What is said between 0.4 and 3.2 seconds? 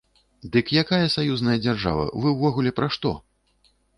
Дык якая саюзная дзяржава, вы ўвогуле пра што?